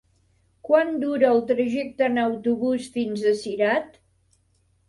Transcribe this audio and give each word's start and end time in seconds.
Quant 0.69 0.95
dura 1.03 1.27
el 1.33 1.41
trajecte 1.51 2.07
en 2.07 2.19
autobús 2.23 2.89
fins 2.97 3.29
a 3.33 3.35
Cirat? 3.43 4.01